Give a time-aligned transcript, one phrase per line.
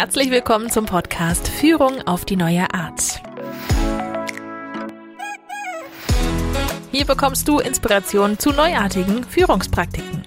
[0.00, 3.20] Herzlich willkommen zum Podcast Führung auf die neue Art.
[6.92, 10.22] Hier bekommst du Inspiration zu neuartigen Führungspraktiken.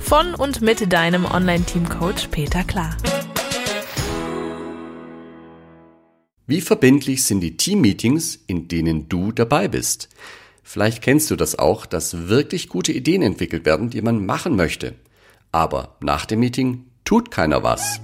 [0.00, 2.96] Von und mit deinem Online-Team-Coach Peter Klar.
[6.48, 10.08] Wie verbindlich sind die Team-Meetings, in denen du dabei bist?
[10.64, 14.96] Vielleicht kennst du das auch, dass wirklich gute Ideen entwickelt werden, die man machen möchte.
[15.52, 18.00] Aber nach dem Meeting tut keiner was.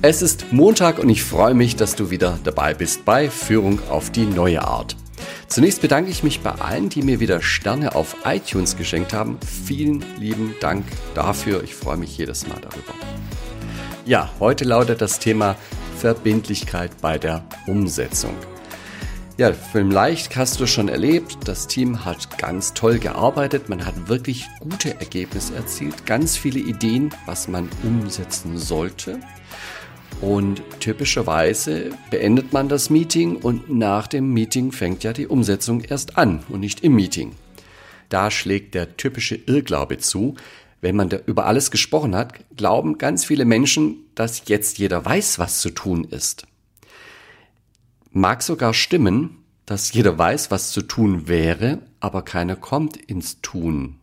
[0.00, 4.10] Es ist Montag und ich freue mich, dass du wieder dabei bist bei Führung auf
[4.10, 4.94] die neue Art.
[5.48, 9.38] Zunächst bedanke ich mich bei allen, die mir wieder Sterne auf iTunes geschenkt haben.
[9.66, 10.84] Vielen lieben Dank
[11.16, 11.64] dafür.
[11.64, 12.94] Ich freue mich jedes Mal darüber.
[14.04, 15.56] Ja, heute lautet das Thema
[15.96, 18.36] Verbindlichkeit bei der Umsetzung.
[19.36, 24.46] Ja, vielleicht hast du schon erlebt, das Team hat ganz toll gearbeitet, man hat wirklich
[24.58, 29.20] gute Ergebnisse erzielt, ganz viele Ideen, was man umsetzen sollte.
[30.20, 36.18] Und typischerweise beendet man das Meeting und nach dem Meeting fängt ja die Umsetzung erst
[36.18, 37.32] an und nicht im Meeting.
[38.08, 40.34] Da schlägt der typische Irrglaube zu.
[40.80, 45.38] Wenn man da über alles gesprochen hat, glauben ganz viele Menschen, dass jetzt jeder weiß,
[45.38, 46.46] was zu tun ist
[48.18, 53.96] mag sogar stimmen, dass jeder weiß, was zu tun wäre, aber keiner kommt ins Tun.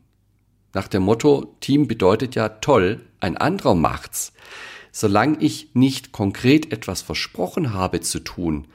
[0.73, 4.33] Nach dem Motto, Team bedeutet ja toll, ein anderer macht's.
[4.97, 8.69] Solange ich nicht konkret etwas versprochen habe zu tun,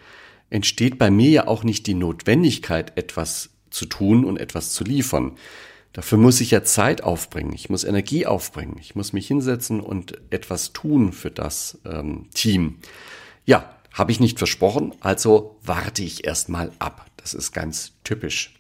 [0.51, 5.39] entsteht bei mir ja auch nicht die Notwendigkeit, etwas zu tun und etwas zu liefern.
[5.95, 10.21] Dafür muss ich ja Zeit aufbringen, ich muss Energie aufbringen, ich muss mich hinsetzen und
[10.29, 12.81] etwas tun für das ähm, Team.
[13.47, 17.07] Ja, habe ich nicht versprochen, also warte ich erstmal ab.
[17.17, 18.55] Das ist ganz typisch.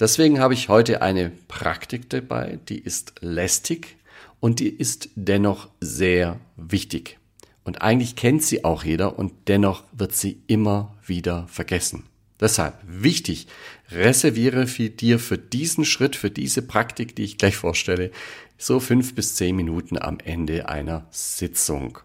[0.00, 3.96] Deswegen habe ich heute eine Praktik dabei, die ist lästig
[4.44, 7.18] und die ist dennoch sehr wichtig.
[7.64, 12.02] Und eigentlich kennt sie auch jeder und dennoch wird sie immer wieder vergessen.
[12.38, 13.46] Deshalb wichtig,
[13.90, 18.10] reserviere für dir für diesen Schritt, für diese Praktik, die ich gleich vorstelle,
[18.58, 22.00] so fünf bis zehn Minuten am Ende einer Sitzung.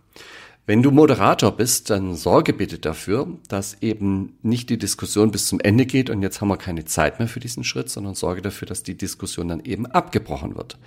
[0.66, 5.60] Wenn du Moderator bist, dann sorge bitte dafür, dass eben nicht die Diskussion bis zum
[5.60, 8.66] Ende geht und jetzt haben wir keine Zeit mehr für diesen Schritt, sondern sorge dafür,
[8.66, 10.78] dass die Diskussion dann eben abgebrochen wird.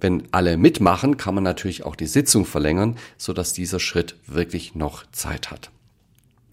[0.00, 4.74] Wenn alle mitmachen, kann man natürlich auch die Sitzung verlängern, so dass dieser Schritt wirklich
[4.74, 5.70] noch Zeit hat.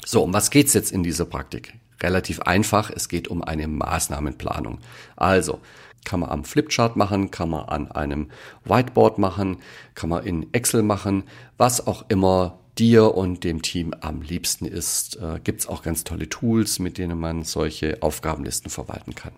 [0.05, 1.73] So, um was geht's jetzt in dieser Praktik?
[2.01, 4.79] Relativ einfach, es geht um eine Maßnahmenplanung.
[5.15, 5.59] Also,
[6.03, 8.29] kann man am Flipchart machen, kann man an einem
[8.65, 9.57] Whiteboard machen,
[9.95, 11.23] kann man in Excel machen,
[11.57, 15.17] was auch immer dir und dem Team am liebsten ist.
[15.17, 19.33] Äh, Gibt es auch ganz tolle Tools, mit denen man solche Aufgabenlisten verwalten kann.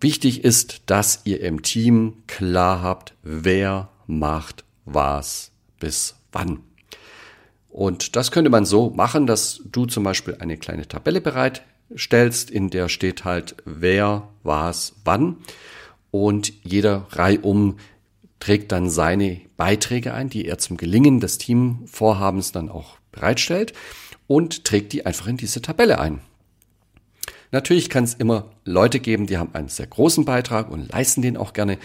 [0.00, 5.50] Wichtig ist, dass ihr im Team klar habt, wer macht was
[5.80, 6.60] bis wann.
[7.68, 12.70] Und das könnte man so machen, dass du zum Beispiel eine kleine Tabelle bereitstellst, in
[12.70, 15.38] der steht halt, wer was wann
[16.10, 17.76] und jeder reihum
[18.40, 23.72] trägt dann seine Beiträge ein, die er zum Gelingen des Teamvorhabens dann auch bereitstellt
[24.28, 26.20] und trägt die einfach in diese Tabelle ein.
[27.50, 31.36] Natürlich kann es immer Leute geben, die haben einen sehr großen Beitrag und leisten den
[31.36, 31.78] auch gerne.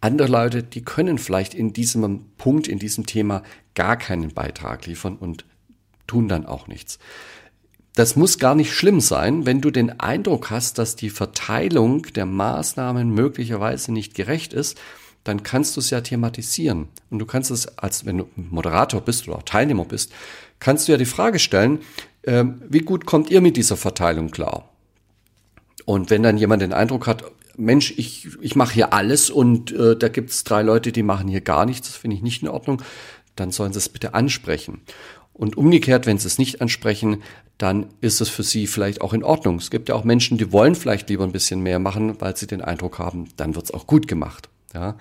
[0.00, 3.42] Andere Leute, die können vielleicht in diesem Punkt, in diesem Thema
[3.74, 5.44] gar keinen Beitrag liefern und
[6.06, 6.98] tun dann auch nichts.
[7.94, 12.26] Das muss gar nicht schlimm sein, wenn du den Eindruck hast, dass die Verteilung der
[12.26, 14.78] Maßnahmen möglicherweise nicht gerecht ist,
[15.22, 16.88] dann kannst du es ja thematisieren.
[17.10, 20.12] Und du kannst es, als wenn du Moderator bist oder auch Teilnehmer bist,
[20.58, 21.78] kannst du ja die Frage stellen,
[22.22, 24.68] äh, wie gut kommt ihr mit dieser Verteilung klar?
[25.84, 27.24] Und wenn dann jemand den Eindruck hat,
[27.56, 31.28] Mensch, ich, ich mache hier alles und äh, da gibt es drei Leute, die machen
[31.28, 32.82] hier gar nichts, das finde ich nicht in Ordnung,
[33.36, 34.80] dann sollen sie es bitte ansprechen.
[35.32, 37.22] Und umgekehrt, wenn sie es nicht ansprechen,
[37.58, 39.56] dann ist es für sie vielleicht auch in Ordnung.
[39.56, 42.46] Es gibt ja auch Menschen, die wollen vielleicht lieber ein bisschen mehr machen, weil sie
[42.46, 44.48] den Eindruck haben, dann wird es auch gut gemacht.
[44.74, 44.96] Ja.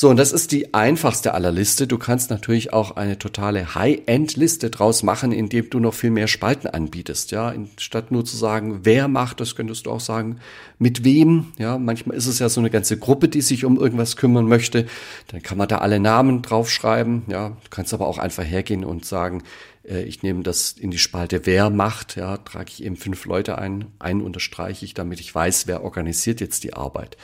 [0.00, 1.88] So, und das ist die einfachste aller Liste.
[1.88, 6.68] Du kannst natürlich auch eine totale High-End-Liste draus machen, indem du noch viel mehr Spalten
[6.68, 7.32] anbietest.
[7.32, 10.38] Ja, statt nur zu sagen, wer macht, das könntest du auch sagen,
[10.78, 11.48] mit wem.
[11.58, 14.86] Ja, manchmal ist es ja so eine ganze Gruppe, die sich um irgendwas kümmern möchte.
[15.32, 17.24] Dann kann man da alle Namen draufschreiben.
[17.26, 19.42] Ja, du kannst aber auch einfach hergehen und sagen,
[19.82, 23.58] äh, ich nehme das in die Spalte Wer macht, ja, trage ich eben fünf Leute
[23.58, 27.16] ein, einen unterstreiche ich, damit ich weiß, wer organisiert jetzt die Arbeit.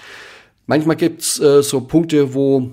[0.67, 2.71] Manchmal gibt's äh, so Punkte, wo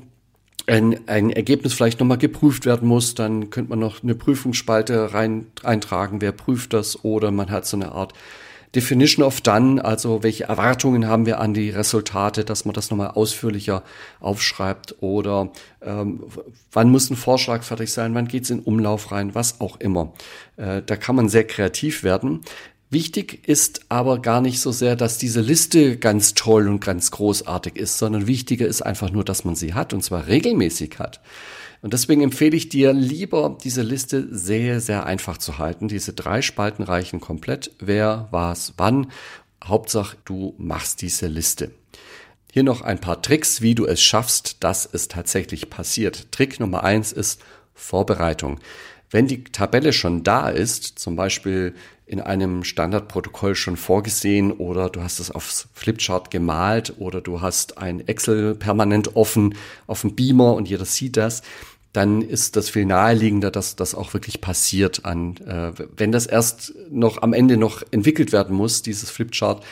[0.68, 5.48] ein, ein Ergebnis vielleicht nochmal geprüft werden muss, dann könnte man noch eine Prüfungsspalte rein,
[5.64, 8.14] eintragen, wer prüft das, oder man hat so eine Art
[8.74, 13.10] Definition of Done, also welche Erwartungen haben wir an die Resultate, dass man das nochmal
[13.10, 13.84] ausführlicher
[14.22, 14.96] aufschreibt.
[15.02, 15.50] Oder
[15.82, 16.24] ähm,
[16.72, 20.14] wann muss ein Vorschlag fertig sein, wann geht's in Umlauf rein, was auch immer.
[20.56, 22.42] Äh, da kann man sehr kreativ werden.
[22.92, 27.78] Wichtig ist aber gar nicht so sehr, dass diese Liste ganz toll und ganz großartig
[27.78, 31.22] ist, sondern wichtiger ist einfach nur, dass man sie hat und zwar regelmäßig hat.
[31.82, 35.88] Und deswegen empfehle ich dir lieber, diese Liste sehr, sehr einfach zu halten.
[35.88, 37.72] Diese drei Spalten reichen komplett.
[37.80, 39.08] Wer, was, wann.
[39.64, 41.72] Hauptsache, du machst diese Liste.
[42.52, 46.34] Hier noch ein paar Tricks, wie du es schaffst, dass es tatsächlich passiert.
[46.34, 47.42] Trick Nummer eins ist
[47.74, 48.60] Vorbereitung.
[49.10, 51.74] Wenn die Tabelle schon da ist, zum Beispiel
[52.12, 57.78] in einem Standardprotokoll schon vorgesehen oder du hast es aufs Flipchart gemalt oder du hast
[57.78, 59.56] ein Excel permanent offen
[59.88, 61.42] auf dem Beamer und jeder sieht das,
[61.94, 65.06] dann ist das viel naheliegender, dass das auch wirklich passiert.
[65.06, 69.64] An, äh, wenn das erst noch am Ende noch entwickelt werden muss, dieses Flipchart,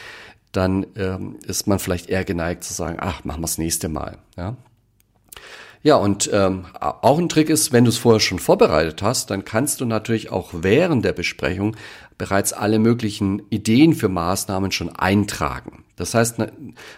[0.53, 4.18] dann ähm, ist man vielleicht eher geneigt zu sagen, ach, machen wir das nächste Mal.
[4.38, 4.56] Ja,
[5.81, 9.46] ja, und ähm, auch ein Trick ist, wenn du es vorher schon vorbereitet hast, dann
[9.46, 11.78] kannst du natürlich auch während der Besprechung
[12.18, 15.86] bereits alle möglichen Ideen für Maßnahmen schon eintragen.
[15.96, 16.36] Das heißt,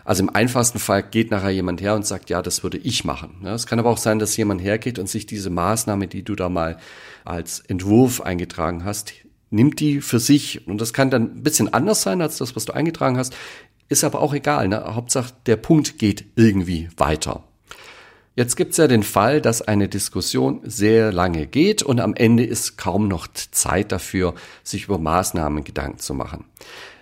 [0.04, 3.46] also im einfachsten Fall geht nachher jemand her und sagt, ja, das würde ich machen.
[3.46, 6.50] Es kann aber auch sein, dass jemand hergeht und sich diese Maßnahme, die du da
[6.50, 6.78] mal
[7.24, 9.14] als Entwurf eingetragen hast,
[9.52, 10.68] nimmt die für sich.
[10.68, 13.36] Und das kann dann ein bisschen anders sein als das, was du eingetragen hast.
[13.90, 14.70] Ist aber auch egal.
[14.70, 14.96] Ne?
[14.96, 17.44] Hauptsache, der Punkt geht irgendwie weiter.
[18.36, 22.78] Jetzt gibt's ja den Fall, dass eine Diskussion sehr lange geht und am Ende ist
[22.78, 26.46] kaum noch Zeit dafür, sich über Maßnahmen Gedanken zu machen.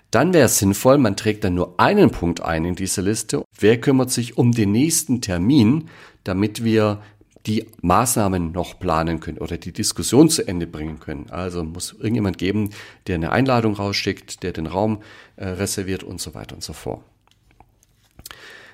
[0.10, 3.44] Dann wäre es sinnvoll, man trägt dann nur einen Punkt ein in diese Liste.
[3.60, 5.90] Wer kümmert sich um den nächsten Termin,
[6.24, 7.00] damit wir
[7.46, 11.30] die Maßnahmen noch planen können oder die Diskussion zu Ende bringen können.
[11.30, 12.72] Also muss irgendjemand geben,
[13.08, 15.04] der eine Einladung rausschickt, der den Raum
[15.36, 17.02] äh, reserviert und so weiter und so fort.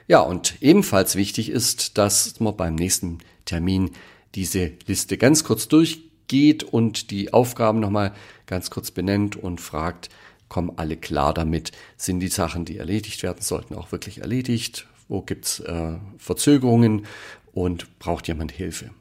[0.07, 3.91] Ja, und ebenfalls wichtig ist, dass man beim nächsten Termin
[4.35, 8.13] diese Liste ganz kurz durchgeht und die Aufgaben nochmal
[8.45, 10.09] ganz kurz benennt und fragt,
[10.47, 11.71] kommen alle klar damit?
[11.97, 14.87] Sind die Sachen, die erledigt werden sollten, auch wirklich erledigt?
[15.07, 17.07] Wo gibt's äh, Verzögerungen
[17.53, 18.91] und braucht jemand Hilfe?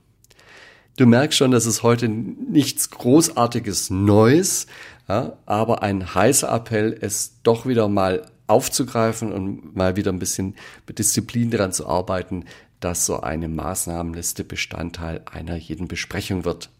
[0.97, 4.69] Du merkst schon, das ist heute nichts Großartiges Neues,
[5.09, 10.55] ja, aber ein heißer Appell, es doch wieder mal aufzugreifen und mal wieder ein bisschen
[10.87, 12.44] mit Disziplin daran zu arbeiten,
[12.81, 16.70] dass so eine Maßnahmenliste Bestandteil einer jeden Besprechung wird.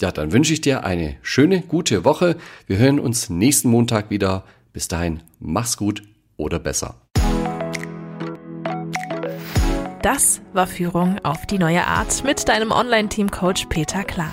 [0.00, 2.36] Ja, dann wünsche ich dir eine schöne, gute Woche.
[2.66, 4.44] Wir hören uns nächsten Montag wieder.
[4.72, 6.02] Bis dahin, mach's gut
[6.36, 6.96] oder besser.
[10.02, 14.32] Das war Führung auf die neue Art mit deinem Online-Team-Coach Peter Klar.